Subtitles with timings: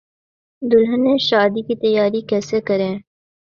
[0.61, 2.93] دلہنیں شادی کی تیاری کیسے کریں